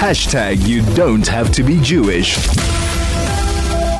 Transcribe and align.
Hashtag 0.00 0.66
you 0.66 0.80
don't 0.94 1.28
have 1.28 1.52
to 1.52 1.62
be 1.62 1.78
Jewish. 1.82 2.38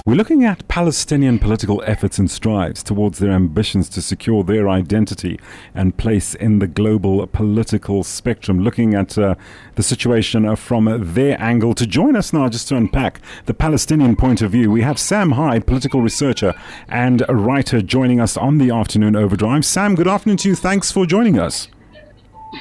We're 0.07 0.15
looking 0.15 0.47
at 0.47 0.67
Palestinian 0.67 1.39
political 1.39 1.83
efforts 1.87 2.19
and 2.19 2.31
strives 2.31 2.83
towards 2.83 3.19
their 3.19 3.33
ambitions 3.33 3.91
to 3.91 4.01
secure 4.01 4.43
their 4.43 4.67
identity 4.67 5.39
and 5.75 5.95
place 5.99 6.35
in 6.35 6.59
the 6.59 6.67
global 6.67 7.27
political 7.27 8.03
spectrum. 8.03 8.61
Looking 8.61 8.95
at 8.95 9.19
uh, 9.19 9.35
the 9.75 9.83
situation 9.83 10.47
uh, 10.47 10.57
from 10.57 11.13
their 11.13 11.39
angle. 11.39 11.75
To 11.75 11.87
join 11.87 12.17
us 12.17 12.33
now, 12.33 12.49
just 12.49 12.69
to 12.69 12.77
unpack 12.77 13.21
the 13.45 13.53
Palestinian 13.53 14.17
point 14.17 14.41
of 14.41 14.53
view, 14.53 14.71
we 14.71 14.81
have 14.81 14.99
Sam 14.99 15.33
Hyde, 15.33 15.67
political 15.67 16.01
researcher 16.01 16.55
and 16.89 17.23
writer, 17.29 17.83
joining 17.83 18.21
us 18.21 18.39
on 18.39 18.57
the 18.57 18.71
afternoon 18.71 19.17
overdrive. 19.17 19.67
Sam, 19.67 19.97
good 19.97 20.09
afternoon 20.09 20.39
to 20.39 20.49
you. 20.49 20.55
Thanks 20.55 20.91
for 20.91 21.05
joining 21.05 21.39
us. 21.39 21.69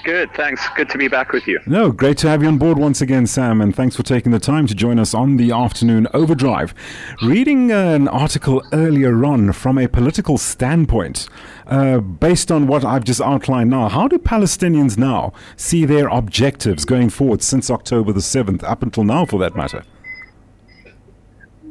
Good, 0.04 0.32
thanks. 0.34 0.68
Good 0.76 0.90
to 0.90 0.98
be 0.98 1.08
back 1.08 1.32
with 1.32 1.48
you. 1.48 1.60
No, 1.66 1.92
great 1.92 2.18
to 2.20 2.30
have 2.30 2.44
you 2.44 2.48
on 2.48 2.58
board 2.58 2.78
once 2.78 3.02
again, 3.02 3.26
Sam, 3.26 3.60
and 3.60 3.76
thanks 3.76 3.96
for 3.96 4.04
taking 4.04 4.32
the 4.32 4.40
time 4.40 4.68
to 4.68 4.76
join 4.76 5.00
us 5.00 5.14
on 5.14 5.38
the 5.38 5.52
afternoon 5.52 6.08
overdrive. 6.14 6.76
Reading 7.24 7.72
an 7.72 8.08
article 8.08 8.64
earlier 8.72 9.26
on 9.26 9.52
from 9.52 9.80
a 9.80 9.88
political 9.88 10.38
standpoint, 10.38 11.28
uh, 11.66 12.00
based 12.00 12.52
on 12.52 12.68
what 12.68 12.86
I've 12.86 13.04
just 13.04 13.20
outlined 13.20 13.72
now, 13.72 13.90
how 13.90 14.08
do 14.08 14.20
Palestinians 14.20 14.98
now 14.98 15.34
see 15.56 15.86
their 15.86 16.08
objectives 16.08 16.86
going 16.86 17.10
forward 17.10 17.42
since 17.42 17.72
October 17.72 18.14
the 18.14 18.20
7th, 18.20 18.64
up 18.64 18.84
until 18.84 19.04
now 19.04 19.26
for 19.26 19.40
that 19.40 19.56
matter? 19.56 19.84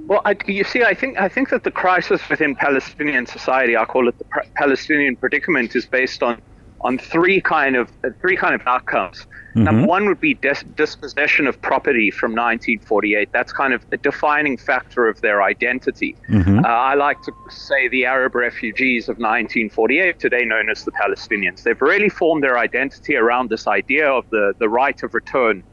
Well, 0.08 0.22
I, 0.24 0.36
you 0.46 0.64
see, 0.64 0.82
I 0.82 0.94
think 0.94 1.18
I 1.18 1.28
think 1.28 1.50
that 1.50 1.64
the 1.64 1.70
crisis 1.70 2.26
within 2.30 2.56
Palestinian 2.56 3.26
society, 3.26 3.76
I 3.76 3.84
call 3.84 4.08
it 4.08 4.18
the 4.18 4.24
Palestinian 4.54 5.16
predicament, 5.16 5.76
is 5.76 5.84
based 5.84 6.22
on 6.22 6.40
on 6.82 6.98
three 6.98 7.40
kind 7.40 7.76
of 7.76 7.90
uh, 8.04 8.10
three 8.20 8.36
kind 8.36 8.54
of 8.54 8.66
outcomes. 8.66 9.26
Mm-hmm. 9.50 9.64
Number 9.64 9.86
one 9.86 10.06
would 10.06 10.20
be 10.20 10.34
dis- 10.34 10.64
dispossession 10.76 11.46
of 11.46 11.60
property 11.60 12.10
from 12.10 12.32
1948. 12.32 13.30
That's 13.32 13.52
kind 13.52 13.72
of 13.72 13.84
a 13.92 13.96
defining 13.96 14.56
factor 14.56 15.08
of 15.08 15.20
their 15.20 15.42
identity. 15.42 16.16
Mm-hmm. 16.28 16.64
Uh, 16.64 16.68
I 16.68 16.94
like 16.94 17.20
to 17.22 17.32
say 17.48 17.88
the 17.88 18.04
Arab 18.04 18.34
refugees 18.34 19.08
of 19.08 19.16
1948, 19.16 20.20
today 20.20 20.44
known 20.44 20.70
as 20.70 20.84
the 20.84 20.92
Palestinians. 20.92 21.62
They've 21.62 21.80
really 21.80 22.08
formed 22.08 22.42
their 22.42 22.58
identity 22.58 23.16
around 23.16 23.50
this 23.50 23.66
idea 23.66 24.08
of 24.08 24.28
the, 24.30 24.54
the 24.58 24.68
right 24.68 25.02
of 25.02 25.14
return. 25.14 25.64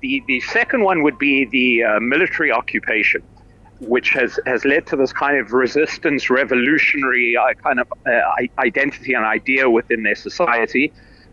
The, 0.00 0.22
the 0.26 0.40
second 0.40 0.82
one 0.82 1.02
would 1.02 1.18
be 1.18 1.44
the 1.44 1.84
uh, 1.84 2.00
military 2.00 2.50
occupation 2.50 3.22
which 3.80 4.10
has, 4.10 4.38
has 4.46 4.64
led 4.64 4.86
to 4.86 4.96
this 4.96 5.12
kind 5.12 5.38
of 5.38 5.52
resistance, 5.52 6.30
revolutionary 6.30 7.36
uh, 7.36 7.54
kind 7.54 7.80
of 7.80 7.92
uh, 8.06 8.10
identity 8.58 9.14
and 9.14 9.24
idea 9.24 9.68
within 9.68 10.02
their 10.02 10.14
society. 10.14 10.92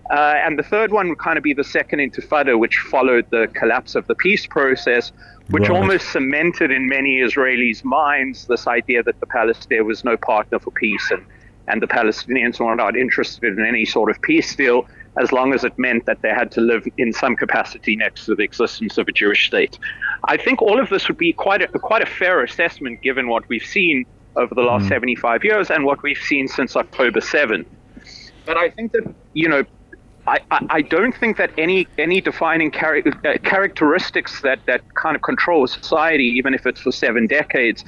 Uh, 0.10 0.36
and 0.46 0.58
the 0.58 0.64
third 0.64 0.92
one 0.92 1.10
would 1.10 1.20
kind 1.20 1.38
of 1.38 1.44
be 1.44 1.54
the 1.54 1.64
second 1.64 2.00
intifada, 2.00 2.58
which 2.58 2.78
followed 2.78 3.30
the 3.30 3.50
collapse 3.54 3.96
of 3.96 4.08
the 4.08 4.16
peace 4.16 4.48
process, 4.48 5.12
which 5.50 5.68
right. 5.68 5.78
almost 5.78 6.12
cemented 6.12 6.72
in 6.72 6.88
many 6.88 7.20
Israelis' 7.20 7.84
minds 7.84 8.48
this 8.48 8.68
idea 8.68 9.04
that 9.04 9.20
the 9.20 9.26
Palestine 9.26 9.86
was 9.86 10.06
no 10.06 10.16
partner 10.16 10.60
for 10.60 10.72
peace 10.72 11.12
and, 11.12 11.26
and 11.68 11.82
the 11.82 11.88
Palestinians 11.88 12.60
were 12.60 12.76
not 12.76 12.96
interested 12.96 13.58
in 13.58 13.66
any 13.66 13.84
sort 13.84 14.10
of 14.10 14.22
peace 14.22 14.56
deal 14.56 14.88
as 15.20 15.32
long 15.32 15.54
as 15.54 15.64
it 15.64 15.78
meant 15.78 16.06
that 16.06 16.22
they 16.22 16.30
had 16.30 16.52
to 16.52 16.62
live 16.62 16.88
in 16.98 17.12
some 17.14 17.36
capacity 17.36 17.96
next 17.96 18.26
to 18.26 18.36
the 18.36 18.44
existence 18.44 18.98
of 18.98 19.08
a 19.08 19.12
Jewish 19.12 19.48
state. 19.48 19.78
I 20.26 20.38
think 20.38 20.62
all 20.62 20.80
of 20.80 20.90
this 20.90 21.08
would 21.08 21.18
be 21.18 21.34
quite 21.34 21.62
a, 21.62 21.68
quite 21.80 22.02
a 22.02 22.06
fair 22.06 22.44
assessment 22.44 23.02
given 23.02 23.28
what 23.28 23.48
we've 23.50 23.64
seen 23.64 24.06
over 24.36 24.54
the 24.54 24.62
last 24.62 24.86
mm. 24.86 24.90
75 24.90 25.44
years 25.44 25.72
and 25.72 25.84
what 25.86 26.04
we've 26.04 26.18
seen 26.18 26.48
since 26.48 26.76
October 26.76 27.22
7. 27.22 27.66
But 28.46 28.58
I 28.58 28.70
think 28.70 28.92
that, 28.94 29.14
you 29.34 29.50
know, 29.50 29.64
I, 30.28 30.40
I, 30.52 30.82
don't 30.82 31.16
think 31.16 31.38
that 31.38 31.52
any 31.58 31.88
any 31.98 32.20
defining 32.20 32.70
char- 32.70 32.98
uh, 32.98 33.38
characteristics 33.44 34.42
that, 34.42 34.60
that 34.66 34.82
kind 34.96 35.16
of 35.16 35.22
control 35.22 35.66
society, 35.68 36.26
even 36.26 36.54
if 36.54 36.66
it's 36.66 36.82
for 36.82 36.92
seven 36.92 37.28
decades, 37.28 37.86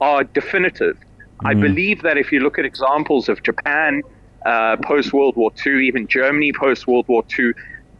are 0.00 0.22
definitive. 0.22 0.96
Mm. 0.96 1.50
I 1.50 1.54
believe 1.54 2.02
that 2.02 2.16
if 2.16 2.30
you 2.30 2.40
look 2.40 2.60
at 2.60 2.64
examples 2.64 3.28
of 3.28 3.42
Japan 3.42 4.02
uh, 4.44 4.76
post 4.78 5.12
World 5.12 5.36
War 5.36 5.52
II, 5.64 5.86
even 5.86 6.06
Germany 6.06 6.52
post 6.52 6.86
World 6.86 7.06
War 7.08 7.24
II, 7.38 7.52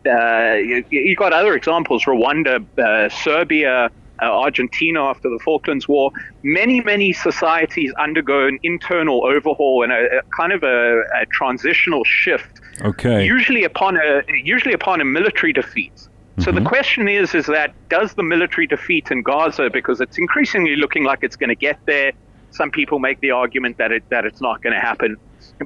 uh, 0.06 0.54
you, 0.54 0.84
you, 0.90 1.16
got 1.16 1.32
other 1.32 1.54
examples 1.54 2.04
Rwanda, 2.04 2.64
uh, 2.78 3.08
Serbia, 3.10 3.90
uh, 4.22 4.24
Argentina 4.24 5.04
after 5.04 5.28
the 5.28 5.38
Falklands 5.44 5.88
War. 5.88 6.10
Many, 6.42 6.80
many 6.80 7.12
societies 7.12 7.92
undergo 7.98 8.46
an 8.46 8.58
internal 8.62 9.26
overhaul 9.26 9.82
and 9.82 9.92
a, 9.92 10.18
a 10.18 10.22
kind 10.36 10.52
of 10.52 10.62
a, 10.62 11.02
a, 11.20 11.26
transitional 11.26 12.04
shift. 12.04 12.60
Okay. 12.82 13.26
Usually 13.26 13.64
upon 13.64 13.96
a 13.96 14.22
usually 14.42 14.74
upon 14.74 15.00
a 15.00 15.04
military 15.04 15.52
defeat. 15.52 15.92
So 16.38 16.46
mm-hmm. 16.46 16.62
the 16.62 16.68
question 16.68 17.08
is, 17.08 17.34
is 17.34 17.46
that 17.46 17.74
does 17.90 18.14
the 18.14 18.22
military 18.22 18.66
defeat 18.66 19.10
in 19.10 19.22
Gaza, 19.22 19.68
because 19.70 20.00
it's 20.00 20.16
increasingly 20.16 20.76
looking 20.76 21.04
like 21.04 21.18
it's 21.22 21.36
going 21.36 21.50
to 21.50 21.54
get 21.54 21.78
there. 21.84 22.12
Some 22.50 22.70
people 22.70 22.98
make 22.98 23.20
the 23.20 23.30
argument 23.30 23.78
that 23.78 23.92
it 23.92 24.02
that 24.10 24.24
it's 24.24 24.40
not 24.40 24.62
going 24.62 24.74
to 24.74 24.80
happen. 24.80 25.16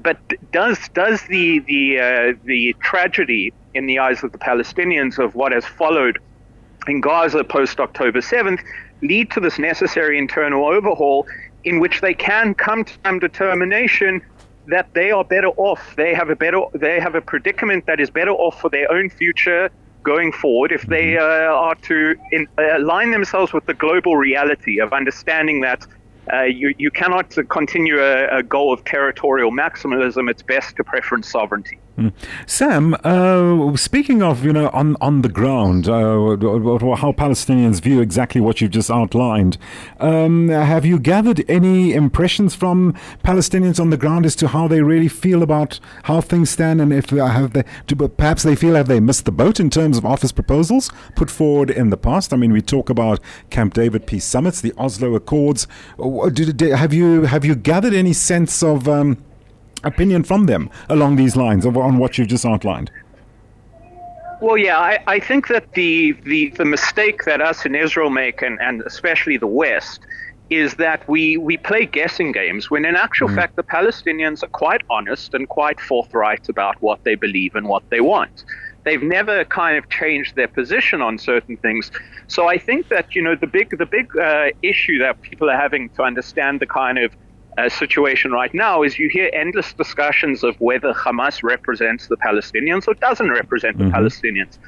But 0.00 0.18
does 0.52 0.78
does 0.94 1.22
the 1.28 1.60
the 1.60 2.00
uh, 2.00 2.32
the 2.44 2.74
tragedy 2.82 3.52
in 3.74 3.86
the 3.86 3.98
eyes 3.98 4.22
of 4.22 4.32
the 4.32 4.38
Palestinians 4.38 5.18
of 5.18 5.34
what 5.34 5.52
has 5.52 5.64
followed 5.64 6.18
in 6.86 7.00
Gaza 7.00 7.42
post 7.44 7.80
October 7.80 8.20
7th 8.20 8.60
lead 9.02 9.30
to 9.32 9.40
this 9.40 9.58
necessary 9.58 10.18
internal 10.18 10.66
overhaul 10.66 11.26
in 11.64 11.80
which 11.80 12.00
they 12.00 12.14
can 12.14 12.54
come 12.54 12.84
to 12.84 12.92
some 13.04 13.18
determination 13.18 14.20
that 14.66 14.92
they 14.94 15.10
are 15.10 15.24
better 15.24 15.48
off. 15.56 15.94
They 15.96 16.14
have 16.14 16.30
a 16.30 16.36
better, 16.36 16.62
they 16.72 17.00
have 17.00 17.14
a 17.14 17.20
predicament 17.20 17.86
that 17.86 18.00
is 18.00 18.10
better 18.10 18.30
off 18.32 18.60
for 18.60 18.70
their 18.70 18.90
own 18.90 19.10
future 19.10 19.70
going 20.02 20.32
forward 20.32 20.70
if 20.70 20.82
they 20.82 21.16
uh, 21.16 21.22
are 21.22 21.74
to 21.76 22.14
in, 22.30 22.46
align 22.58 23.10
themselves 23.10 23.52
with 23.52 23.64
the 23.66 23.74
global 23.74 24.16
reality 24.16 24.78
of 24.78 24.92
understanding 24.92 25.62
that 25.62 25.86
uh, 26.32 26.42
you, 26.42 26.74
you 26.78 26.90
cannot 26.90 27.36
continue 27.50 28.00
a, 28.00 28.38
a, 28.38 28.42
goal 28.42 28.72
of 28.72 28.84
territorial 28.84 29.50
maximalism. 29.50 30.30
It's 30.30 30.42
best 30.42 30.76
to 30.76 30.84
preference 30.84 31.30
sovereignty. 31.30 31.78
Mm. 31.98 32.12
Sam, 32.46 32.96
uh, 33.04 33.76
speaking 33.76 34.20
of, 34.20 34.44
you 34.44 34.52
know, 34.52 34.68
on, 34.70 34.96
on 35.00 35.22
the 35.22 35.28
ground, 35.28 35.88
uh, 35.88 35.92
how 36.96 37.12
Palestinians 37.12 37.80
view 37.80 38.00
exactly 38.00 38.40
what 38.40 38.60
you've 38.60 38.72
just 38.72 38.90
outlined, 38.90 39.58
um, 40.00 40.48
have 40.48 40.84
you 40.84 40.98
gathered 40.98 41.44
any 41.48 41.92
impressions 41.92 42.52
from 42.52 42.94
Palestinians 43.22 43.78
on 43.78 43.90
the 43.90 43.96
ground 43.96 44.26
as 44.26 44.34
to 44.36 44.48
how 44.48 44.66
they 44.66 44.82
really 44.82 45.06
feel 45.06 45.40
about 45.40 45.78
how 46.04 46.20
things 46.20 46.50
stand 46.50 46.80
and 46.80 46.92
if 46.92 47.12
uh, 47.12 47.26
have 47.26 47.52
they, 47.52 47.62
do, 47.86 47.94
perhaps 48.08 48.42
they 48.42 48.56
feel 48.56 48.74
have 48.74 48.88
they 48.88 48.98
missed 48.98 49.24
the 49.24 49.32
boat 49.32 49.60
in 49.60 49.70
terms 49.70 49.96
of 49.96 50.04
office 50.04 50.32
proposals 50.32 50.90
put 51.14 51.30
forward 51.30 51.70
in 51.70 51.90
the 51.90 51.96
past? 51.96 52.32
I 52.32 52.36
mean, 52.36 52.52
we 52.52 52.60
talk 52.60 52.90
about 52.90 53.20
Camp 53.50 53.72
David 53.72 54.04
peace 54.06 54.24
summits, 54.24 54.60
the 54.60 54.72
Oslo 54.76 55.14
Accords. 55.14 55.68
Have 55.98 56.92
you 56.92 57.22
have 57.22 57.44
you 57.44 57.54
gathered 57.54 57.94
any 57.94 58.12
sense 58.12 58.62
of 58.64 58.88
um, 58.88 59.18
opinion 59.84 60.24
from 60.24 60.46
them 60.46 60.70
along 60.88 61.16
these 61.16 61.36
lines 61.36 61.64
of, 61.64 61.76
on 61.76 61.98
what 61.98 62.18
you've 62.18 62.28
just 62.28 62.44
outlined? 62.44 62.90
Well, 64.40 64.58
yeah, 64.58 64.78
I, 64.78 65.02
I 65.06 65.20
think 65.20 65.48
that 65.48 65.72
the, 65.72 66.12
the, 66.24 66.50
the 66.50 66.64
mistake 66.64 67.24
that 67.24 67.40
us 67.40 67.64
in 67.64 67.74
Israel 67.74 68.10
make, 68.10 68.42
and, 68.42 68.60
and 68.60 68.82
especially 68.82 69.38
the 69.38 69.46
West, 69.46 70.00
is 70.50 70.74
that 70.74 71.08
we, 71.08 71.36
we 71.36 71.56
play 71.56 71.86
guessing 71.86 72.32
games 72.32 72.70
when 72.70 72.84
in 72.84 72.96
actual 72.96 73.28
mm. 73.28 73.34
fact 73.34 73.56
the 73.56 73.62
Palestinians 73.62 74.42
are 74.42 74.48
quite 74.48 74.82
honest 74.90 75.32
and 75.34 75.48
quite 75.48 75.80
forthright 75.80 76.48
about 76.48 76.80
what 76.82 77.02
they 77.04 77.14
believe 77.14 77.54
and 77.54 77.66
what 77.68 77.88
they 77.90 78.00
want. 78.00 78.44
They've 78.84 79.02
never 79.02 79.46
kind 79.46 79.78
of 79.78 79.88
changed 79.88 80.36
their 80.36 80.48
position 80.48 81.00
on 81.00 81.16
certain 81.18 81.56
things. 81.56 81.90
So 82.26 82.46
I 82.46 82.58
think 82.58 82.88
that 82.88 83.14
you 83.14 83.22
know 83.22 83.34
the 83.34 83.46
big 83.46 83.78
the 83.78 83.86
big 83.86 84.14
uh, 84.16 84.48
issue 84.60 84.98
that 84.98 85.22
people 85.22 85.48
are 85.48 85.56
having 85.56 85.88
to 85.90 86.02
understand 86.02 86.60
the 86.60 86.66
kind 86.66 86.98
of 86.98 87.16
uh, 87.58 87.68
situation 87.68 88.32
right 88.32 88.52
now 88.54 88.82
is 88.82 88.98
you 88.98 89.08
hear 89.08 89.30
endless 89.32 89.72
discussions 89.72 90.42
of 90.42 90.56
whether 90.60 90.92
Hamas 90.92 91.42
represents 91.42 92.08
the 92.08 92.16
Palestinians 92.16 92.88
or 92.88 92.94
doesn't 92.94 93.30
represent 93.30 93.78
the 93.78 93.84
mm-hmm. 93.84 93.94
Palestinians. 93.94 94.58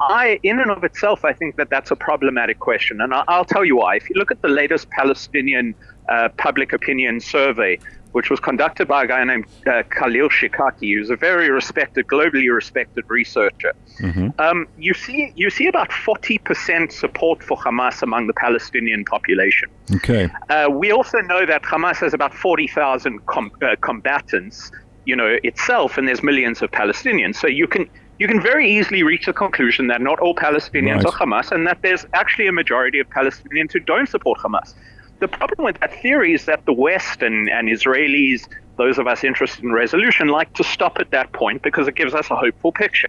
I, 0.00 0.38
in 0.42 0.60
and 0.60 0.70
of 0.70 0.84
itself, 0.84 1.24
I 1.24 1.32
think 1.32 1.56
that 1.56 1.70
that's 1.70 1.90
a 1.90 1.96
problematic 1.96 2.58
question, 2.58 3.00
and 3.00 3.14
I'll, 3.14 3.46
tell 3.46 3.64
you 3.64 3.76
why. 3.76 3.96
If 3.96 4.10
you 4.10 4.16
look 4.16 4.30
at 4.30 4.42
the 4.42 4.48
latest 4.48 4.90
Palestinian 4.90 5.74
uh, 6.08 6.28
public 6.36 6.72
opinion 6.74 7.20
survey, 7.20 7.78
which 8.16 8.30
was 8.30 8.40
conducted 8.40 8.88
by 8.88 9.04
a 9.04 9.06
guy 9.06 9.22
named 9.24 9.44
uh, 9.66 9.82
Khalil 9.96 10.30
Shikaki, 10.30 10.94
who's 10.94 11.10
a 11.10 11.16
very 11.16 11.50
respected, 11.50 12.06
globally 12.06 12.48
respected 12.60 13.04
researcher. 13.10 13.74
Mm-hmm. 14.00 14.28
Um, 14.38 14.66
you 14.78 14.94
see, 14.94 15.34
you 15.36 15.50
see 15.50 15.66
about 15.66 15.92
forty 15.92 16.38
percent 16.38 16.92
support 16.92 17.42
for 17.42 17.58
Hamas 17.58 18.02
among 18.02 18.22
the 18.26 18.32
Palestinian 18.32 19.04
population. 19.04 19.68
Okay. 19.96 20.30
Uh, 20.48 20.68
we 20.82 20.88
also 20.98 21.18
know 21.30 21.44
that 21.44 21.62
Hamas 21.72 21.98
has 22.04 22.14
about 22.14 22.32
forty 22.32 22.68
thousand 22.78 23.14
com- 23.26 23.52
uh, 23.60 23.76
combatants, 23.82 24.72
you 25.04 25.14
know, 25.14 25.30
itself, 25.50 25.98
and 25.98 26.08
there's 26.08 26.22
millions 26.22 26.62
of 26.62 26.70
Palestinians. 26.70 27.36
So 27.36 27.48
you 27.48 27.66
can 27.66 27.84
you 28.18 28.26
can 28.26 28.40
very 28.40 28.66
easily 28.78 29.02
reach 29.02 29.26
the 29.26 29.34
conclusion 29.34 29.88
that 29.88 30.00
not 30.00 30.18
all 30.20 30.34
Palestinians 30.34 31.04
right. 31.04 31.12
are 31.12 31.18
Hamas, 31.20 31.52
and 31.52 31.66
that 31.66 31.82
there's 31.82 32.06
actually 32.14 32.46
a 32.46 32.52
majority 32.62 32.98
of 32.98 33.06
Palestinians 33.10 33.70
who 33.74 33.80
don't 33.80 34.08
support 34.08 34.38
Hamas. 34.38 34.74
The 35.18 35.28
problem 35.28 35.64
with 35.64 35.80
that 35.80 35.94
theory 36.02 36.34
is 36.34 36.44
that 36.44 36.66
the 36.66 36.72
West 36.72 37.22
and, 37.22 37.48
and 37.48 37.68
Israelis, 37.68 38.46
those 38.76 38.98
of 38.98 39.06
us 39.06 39.24
interested 39.24 39.64
in 39.64 39.72
resolution, 39.72 40.28
like 40.28 40.52
to 40.54 40.64
stop 40.64 40.98
at 40.98 41.10
that 41.10 41.32
point 41.32 41.62
because 41.62 41.88
it 41.88 41.94
gives 41.94 42.14
us 42.14 42.30
a 42.30 42.36
hopeful 42.36 42.72
picture. 42.72 43.08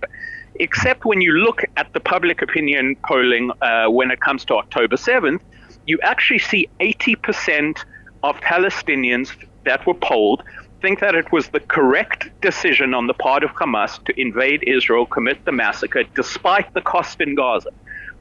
except 0.60 1.06
when 1.06 1.22
you 1.22 1.34
look 1.34 1.64
at 1.76 1.92
the 1.94 2.00
public 2.00 2.42
opinion 2.42 2.96
polling 3.08 3.52
uh, 3.62 3.88
when 3.88 4.12
it 4.12 4.20
comes 4.22 4.46
to 4.46 4.56
October 4.56 4.96
7th, 4.96 5.40
you 5.86 6.00
actually 6.02 6.40
see 6.40 6.68
80% 6.80 7.78
of 8.24 8.36
Palestinians 8.38 9.32
that 9.66 9.86
were 9.86 9.94
polled 9.94 10.44
think 10.82 11.00
that 11.00 11.16
it 11.16 11.32
was 11.32 11.50
the 11.50 11.60
correct 11.60 12.30
decision 12.42 12.94
on 12.94 13.08
the 13.08 13.14
part 13.14 13.44
of 13.44 13.52
Hamas 13.52 14.04
to 14.06 14.20
invade 14.20 14.64
Israel, 14.68 15.06
commit 15.06 15.44
the 15.46 15.52
massacre, 15.52 16.04
despite 16.16 16.72
the 16.74 16.82
cost 16.82 17.20
in 17.20 17.36
Gaza, 17.36 17.70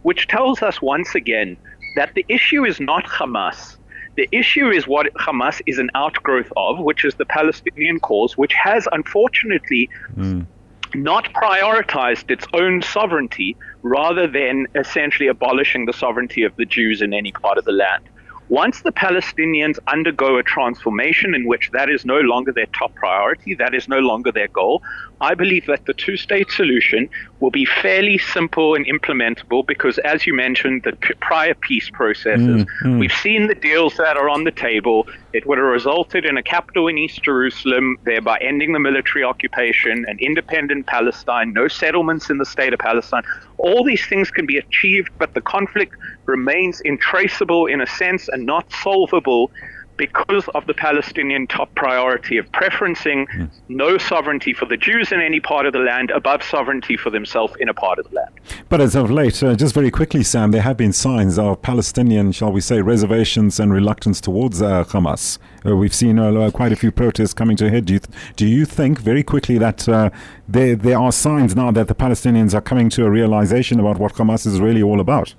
which 0.02 0.26
tells 0.26 0.62
us 0.62 0.80
once 0.80 1.14
again 1.14 1.56
that 1.96 2.14
the 2.14 2.24
issue 2.28 2.64
is 2.64 2.78
not 2.78 3.04
Hamas. 3.04 3.76
The 4.16 4.28
issue 4.32 4.70
is 4.70 4.86
what 4.86 5.12
Hamas 5.14 5.60
is 5.66 5.78
an 5.78 5.90
outgrowth 5.94 6.50
of, 6.56 6.78
which 6.78 7.04
is 7.04 7.14
the 7.16 7.26
Palestinian 7.26 8.00
cause, 8.00 8.36
which 8.38 8.54
has 8.54 8.86
unfortunately 8.92 9.90
mm. 10.16 10.46
not 10.94 11.24
prioritized 11.34 12.30
its 12.30 12.46
own 12.54 12.80
sovereignty 12.80 13.56
rather 13.82 14.26
than 14.26 14.66
essentially 14.74 15.28
abolishing 15.28 15.84
the 15.84 15.92
sovereignty 15.92 16.44
of 16.44 16.54
the 16.56 16.64
Jews 16.64 17.02
in 17.02 17.12
any 17.12 17.32
part 17.32 17.58
of 17.58 17.64
the 17.64 17.72
land. 17.72 18.04
Once 18.48 18.82
the 18.82 18.92
Palestinians 18.92 19.78
undergo 19.88 20.38
a 20.38 20.42
transformation 20.42 21.34
in 21.34 21.46
which 21.46 21.70
that 21.72 21.90
is 21.90 22.04
no 22.04 22.20
longer 22.20 22.52
their 22.52 22.66
top 22.66 22.94
priority, 22.94 23.54
that 23.54 23.74
is 23.74 23.88
no 23.88 23.98
longer 23.98 24.30
their 24.30 24.46
goal, 24.48 24.82
I 25.20 25.34
believe 25.34 25.66
that 25.66 25.86
the 25.86 25.94
two 25.94 26.16
state 26.16 26.50
solution 26.50 27.08
will 27.40 27.50
be 27.50 27.64
fairly 27.64 28.18
simple 28.18 28.74
and 28.74 28.86
implementable 28.86 29.66
because, 29.66 29.98
as 29.98 30.26
you 30.26 30.34
mentioned, 30.34 30.82
the 30.84 30.92
p- 30.92 31.14
prior 31.20 31.54
peace 31.54 31.90
processes, 31.90 32.64
mm, 32.64 32.66
mm. 32.82 32.98
we've 33.00 33.12
seen 33.12 33.46
the 33.48 33.54
deals 33.54 33.96
that 33.96 34.16
are 34.16 34.28
on 34.28 34.44
the 34.44 34.50
table. 34.50 35.08
It 35.32 35.46
would 35.46 35.58
have 35.58 35.66
resulted 35.66 36.24
in 36.24 36.36
a 36.36 36.42
capital 36.42 36.86
in 36.86 36.98
East 36.98 37.22
Jerusalem, 37.22 37.98
thereby 38.04 38.38
ending 38.40 38.72
the 38.74 38.78
military 38.78 39.24
occupation, 39.24 40.04
an 40.06 40.18
independent 40.20 40.86
Palestine, 40.86 41.52
no 41.52 41.66
settlements 41.66 42.30
in 42.30 42.38
the 42.38 42.46
state 42.46 42.72
of 42.72 42.78
Palestine. 42.78 43.22
All 43.58 43.84
these 43.84 44.06
things 44.06 44.30
can 44.30 44.46
be 44.46 44.58
achieved, 44.58 45.08
but 45.18 45.34
the 45.34 45.42
conflict 45.42 45.92
remains 46.26 46.80
intraceable 46.84 47.66
in 47.66 47.80
a 47.80 47.86
sense 47.86 48.28
and 48.28 48.46
not 48.46 48.66
solvable 48.82 49.50
because 49.96 50.48
of 50.54 50.66
the 50.66 50.74
Palestinian 50.74 51.46
top 51.46 51.74
priority 51.74 52.38
of 52.38 52.50
preferencing 52.52 53.26
mm. 53.28 53.50
no 53.68 53.98
sovereignty 53.98 54.52
for 54.52 54.66
the 54.66 54.76
Jews 54.76 55.12
in 55.12 55.20
any 55.20 55.40
part 55.40 55.66
of 55.66 55.72
the 55.72 55.78
land 55.78 56.10
above 56.10 56.42
sovereignty 56.42 56.96
for 56.96 57.10
themselves 57.10 57.54
in 57.60 57.68
a 57.68 57.74
part 57.74 57.98
of 57.98 58.08
the 58.08 58.16
land. 58.16 58.30
But 58.68 58.80
as 58.80 58.94
of 58.94 59.10
late, 59.10 59.42
uh, 59.42 59.54
just 59.54 59.74
very 59.74 59.90
quickly, 59.90 60.22
Sam, 60.22 60.50
there 60.50 60.62
have 60.62 60.76
been 60.76 60.92
signs 60.92 61.38
of 61.38 61.62
Palestinian, 61.62 62.32
shall 62.32 62.52
we 62.52 62.60
say, 62.60 62.80
reservations 62.80 63.60
and 63.60 63.72
reluctance 63.72 64.20
towards 64.20 64.62
uh, 64.62 64.84
Hamas. 64.84 65.38
Uh, 65.64 65.76
we've 65.76 65.94
seen 65.94 66.18
uh, 66.18 66.50
quite 66.50 66.72
a 66.72 66.76
few 66.76 66.92
protests 66.92 67.34
coming 67.34 67.56
to 67.56 67.66
a 67.66 67.70
head. 67.70 67.86
Do 67.86 67.94
you, 67.94 67.98
th- 68.00 68.18
do 68.36 68.46
you 68.46 68.64
think 68.64 69.00
very 69.00 69.22
quickly 69.22 69.58
that 69.58 69.88
uh, 69.88 70.10
there, 70.48 70.76
there 70.76 70.98
are 70.98 71.12
signs 71.12 71.56
now 71.56 71.70
that 71.72 71.88
the 71.88 71.94
Palestinians 71.94 72.54
are 72.54 72.60
coming 72.60 72.88
to 72.90 73.04
a 73.04 73.10
realization 73.10 73.80
about 73.80 73.98
what 73.98 74.14
Hamas 74.14 74.46
is 74.46 74.60
really 74.60 74.82
all 74.82 75.00
about? 75.00 75.34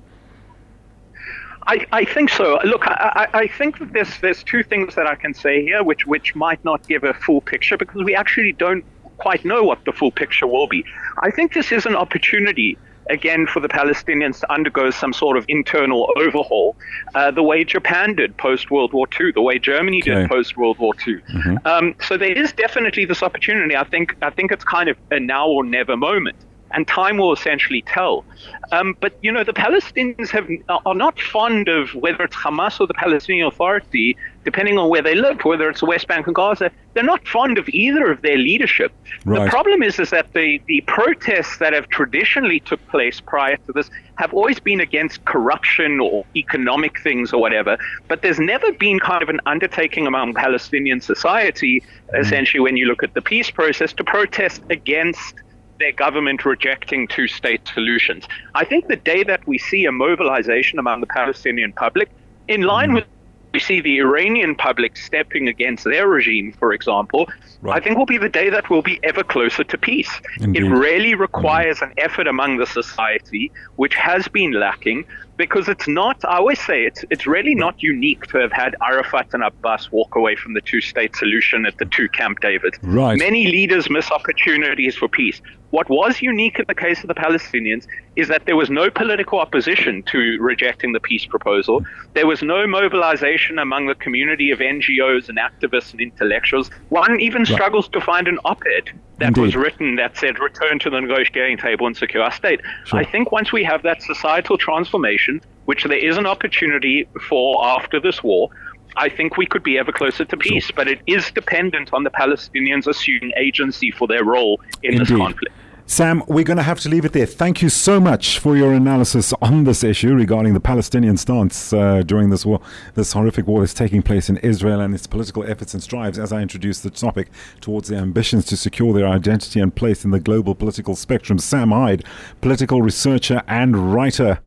I, 1.67 1.85
I 1.91 2.05
think 2.05 2.29
so. 2.29 2.59
Look, 2.63 2.87
I, 2.87 3.27
I 3.33 3.47
think 3.47 3.79
that 3.79 3.91
there's 3.93 4.19
there's 4.19 4.41
two 4.43 4.63
things 4.63 4.95
that 4.95 5.05
I 5.05 5.15
can 5.15 5.33
say 5.33 5.61
here, 5.61 5.83
which 5.83 6.07
which 6.07 6.35
might 6.35 6.63
not 6.63 6.87
give 6.87 7.03
a 7.03 7.13
full 7.13 7.41
picture 7.41 7.77
because 7.77 8.03
we 8.03 8.15
actually 8.15 8.53
don't 8.53 8.85
quite 9.17 9.43
know 9.43 9.63
what 9.63 9.83
the 9.85 9.91
full 9.91 10.11
picture 10.11 10.47
will 10.47 10.67
be. 10.67 10.85
I 11.19 11.29
think 11.31 11.53
this 11.53 11.71
is 11.71 11.85
an 11.85 11.95
opportunity 11.95 12.77
again 13.09 13.47
for 13.47 13.59
the 13.59 13.67
Palestinians 13.67 14.39
to 14.41 14.51
undergo 14.51 14.91
some 14.91 15.13
sort 15.13 15.37
of 15.37 15.45
internal 15.47 16.11
overhaul, 16.17 16.75
uh, 17.15 17.31
the 17.31 17.43
way 17.43 17.63
Japan 17.63 18.15
did 18.15 18.35
post 18.37 18.69
World 18.69 18.93
War 18.93 19.07
II, 19.19 19.31
the 19.31 19.41
way 19.41 19.59
Germany 19.59 20.01
okay. 20.01 20.13
did 20.13 20.29
post 20.29 20.57
World 20.57 20.77
War 20.77 20.93
II. 21.07 21.15
Mm-hmm. 21.15 21.67
Um, 21.67 21.95
so 22.01 22.17
there 22.17 22.31
is 22.31 22.51
definitely 22.53 23.05
this 23.05 23.23
opportunity. 23.23 23.75
I 23.75 23.83
think 23.83 24.15
I 24.21 24.29
think 24.29 24.51
it's 24.51 24.63
kind 24.63 24.89
of 24.89 24.97
a 25.11 25.19
now 25.19 25.47
or 25.47 25.63
never 25.63 25.97
moment 25.97 26.37
and 26.71 26.87
time 26.87 27.17
will 27.17 27.33
essentially 27.33 27.81
tell. 27.83 28.25
Um, 28.71 28.95
but 28.99 29.17
you 29.21 29.31
know, 29.31 29.43
the 29.43 29.53
Palestinians 29.53 30.29
have 30.29 30.49
are 30.85 30.95
not 30.95 31.19
fond 31.19 31.67
of 31.69 31.93
whether 31.95 32.23
it's 32.23 32.35
Hamas 32.35 32.79
or 32.79 32.87
the 32.87 32.93
Palestinian 32.93 33.47
Authority, 33.47 34.17
depending 34.43 34.77
on 34.77 34.89
where 34.89 35.01
they 35.01 35.15
live, 35.15 35.43
whether 35.45 35.69
it's 35.69 35.79
the 35.79 35.85
West 35.85 36.07
Bank 36.07 36.27
and 36.27 36.35
Gaza. 36.35 36.69
They're 36.93 37.03
not 37.03 37.27
fond 37.27 37.57
of 37.57 37.69
either 37.69 38.11
of 38.11 38.21
their 38.21 38.37
leadership. 38.37 38.91
Right. 39.23 39.43
The 39.43 39.49
problem 39.49 39.83
is, 39.83 39.99
is 39.99 40.09
that 40.09 40.33
the 40.33 40.61
the 40.65 40.81
protests 40.87 41.57
that 41.59 41.73
have 41.73 41.87
traditionally 41.89 42.59
took 42.59 42.85
place 42.87 43.21
prior 43.21 43.57
to 43.57 43.71
this 43.71 43.89
have 44.15 44.33
always 44.33 44.59
been 44.59 44.81
against 44.81 45.23
corruption 45.25 45.99
or 45.99 46.25
economic 46.35 46.99
things 46.99 47.31
or 47.31 47.39
whatever. 47.39 47.77
But 48.07 48.21
there's 48.21 48.39
never 48.39 48.71
been 48.71 48.99
kind 48.99 49.21
of 49.23 49.29
an 49.29 49.39
undertaking 49.45 50.07
among 50.07 50.33
Palestinian 50.33 51.01
society, 51.01 51.81
mm. 51.81 52.19
essentially, 52.19 52.59
when 52.59 52.75
you 52.75 52.85
look 52.85 53.03
at 53.03 53.13
the 53.13 53.21
peace 53.21 53.51
process, 53.51 53.93
to 53.93 54.03
protest 54.03 54.61
against 54.69 55.35
their 55.79 55.91
government 55.91 56.45
rejecting 56.45 57.07
two 57.07 57.27
state 57.27 57.67
solutions. 57.73 58.25
I 58.55 58.65
think 58.65 58.87
the 58.87 58.95
day 58.95 59.23
that 59.23 59.45
we 59.47 59.57
see 59.57 59.85
a 59.85 59.91
mobilization 59.91 60.79
among 60.79 61.01
the 61.01 61.07
Palestinian 61.07 61.73
public, 61.73 62.09
in 62.47 62.61
line 62.61 62.91
mm. 62.91 62.95
with 62.95 63.05
we 63.53 63.61
see 63.61 63.81
the 63.81 63.97
Iranian 63.97 64.55
public 64.55 64.95
stepping 64.97 65.47
against 65.47 65.83
their 65.83 66.07
regime, 66.07 66.51
for 66.51 66.73
example, 66.73 67.27
right. 67.61 67.77
I 67.77 67.83
think 67.83 67.97
will 67.97 68.05
be 68.05 68.17
the 68.17 68.29
day 68.29 68.49
that 68.49 68.69
we'll 68.69 68.81
be 68.81 68.99
ever 69.03 69.23
closer 69.23 69.63
to 69.63 69.77
peace. 69.77 70.11
Indeed. 70.39 70.63
It 70.63 70.69
really 70.69 71.15
requires 71.15 71.81
Indeed. 71.81 71.97
an 71.97 72.03
effort 72.05 72.27
among 72.27 72.57
the 72.57 72.67
society, 72.67 73.51
which 73.77 73.95
has 73.95 74.27
been 74.27 74.51
lacking, 74.51 75.05
because 75.37 75.67
it's 75.67 75.87
not, 75.87 76.23
I 76.25 76.37
always 76.37 76.59
say, 76.59 76.85
it's, 76.85 77.05
it's 77.09 77.25
really 77.25 77.55
not 77.55 77.81
unique 77.81 78.27
to 78.27 78.37
have 78.37 78.51
had 78.51 78.75
Arafat 78.85 79.33
and 79.33 79.43
Abbas 79.43 79.91
walk 79.91 80.15
away 80.15 80.35
from 80.35 80.53
the 80.53 80.61
two 80.61 80.81
state 80.81 81.15
solution 81.15 81.65
at 81.65 81.77
the 81.77 81.85
two 81.85 82.09
Camp 82.09 82.41
David. 82.41 82.75
Right. 82.83 83.17
Many 83.17 83.47
leaders 83.47 83.89
miss 83.89 84.11
opportunities 84.11 84.95
for 84.95 85.07
peace. 85.07 85.41
What 85.71 85.89
was 85.89 86.21
unique 86.21 86.59
in 86.59 86.65
the 86.67 86.75
case 86.75 87.01
of 87.01 87.07
the 87.07 87.13
Palestinians 87.13 87.87
is 88.15 88.29
that 88.29 88.45
there 88.45 88.55
was 88.55 88.69
no 88.69 88.89
political 88.89 89.39
opposition 89.39 90.01
to 90.03 90.37
rejecting 90.39 90.93
the 90.93 90.99
peace 90.99 91.25
proposal. 91.25 91.83
There 92.13 92.25
was 92.25 92.41
no 92.41 92.65
mobilization 92.65 93.59
among 93.59 93.87
the 93.87 93.95
community 93.95 94.51
of 94.51 94.59
NGOs 94.59 95.27
and 95.27 95.37
activists 95.37 95.91
and 95.91 95.99
intellectuals. 95.99 96.69
One 96.89 97.19
even 97.19 97.43
right. 97.43 97.47
struggles 97.47 97.89
to 97.89 98.01
find 98.01 98.27
an 98.27 98.39
op 98.45 98.61
ed 98.77 98.91
that 99.19 99.29
Indeed. 99.29 99.41
was 99.41 99.55
written 99.55 99.95
that 99.95 100.15
said, 100.15 100.39
return 100.39 100.79
to 100.79 100.89
the 100.89 101.01
negotiating 101.01 101.57
table 101.57 101.85
and 101.85 101.97
secure 101.97 102.23
our 102.23 102.31
state. 102.31 102.61
Sure. 102.85 102.99
I 102.99 103.03
think 103.03 103.31
once 103.31 103.51
we 103.51 103.63
have 103.63 103.83
that 103.83 104.01
societal 104.01 104.57
transformation, 104.57 105.41
which 105.65 105.83
there 105.83 105.97
is 105.97 106.17
an 106.17 106.25
opportunity 106.25 107.07
for 107.27 107.65
after 107.65 107.99
this 107.99 108.23
war, 108.23 108.49
I 108.97 109.09
think 109.09 109.37
we 109.37 109.45
could 109.45 109.63
be 109.63 109.77
ever 109.77 109.91
closer 109.91 110.25
to 110.25 110.37
peace, 110.37 110.65
sure. 110.65 110.75
but 110.75 110.87
it 110.87 110.99
is 111.05 111.29
dependent 111.31 111.93
on 111.93 112.03
the 112.03 112.09
Palestinians 112.09 112.87
assuming 112.87 113.31
agency 113.37 113.91
for 113.91 114.07
their 114.07 114.23
role 114.23 114.59
in 114.83 114.93
Indeed. 114.93 115.07
this 115.07 115.17
conflict. 115.17 115.55
Sam, 115.89 116.21
we're 116.27 116.43
going 116.43 116.57
to 116.57 116.63
have 116.63 116.81
to 116.81 116.89
leave 116.89 117.05
it 117.05 117.13
there. 117.13 117.25
Thank 117.25 117.61
you 117.61 117.69
so 117.69 117.97
much 117.97 118.39
for 118.39 118.57
your 118.57 118.73
analysis 118.73 119.33
on 119.41 119.63
this 119.63 119.85
issue 119.85 120.13
regarding 120.13 120.53
the 120.53 120.59
Palestinian 120.59 121.15
stance 121.15 121.71
uh, 121.71 122.03
during 122.05 122.29
this 122.29 122.45
war, 122.45 122.59
this 122.95 123.13
horrific 123.13 123.47
war 123.47 123.61
that's 123.61 123.73
taking 123.73 124.01
place 124.01 124.29
in 124.29 124.35
Israel 124.39 124.81
and 124.81 124.93
its 124.93 125.07
political 125.07 125.45
efforts 125.45 125.73
and 125.73 125.81
strives, 125.81 126.19
as 126.19 126.33
I 126.33 126.41
introduced 126.41 126.83
the 126.83 126.89
topic, 126.89 127.29
towards 127.61 127.87
their 127.87 128.01
ambitions 128.01 128.43
to 128.47 128.57
secure 128.57 128.93
their 128.93 129.07
identity 129.07 129.61
and 129.61 129.73
place 129.73 130.03
in 130.03 130.11
the 130.11 130.19
global 130.19 130.55
political 130.55 130.93
spectrum. 130.93 131.39
Sam 131.39 131.71
Hyde, 131.71 132.03
political 132.41 132.81
researcher 132.81 133.41
and 133.47 133.93
writer. 133.93 134.39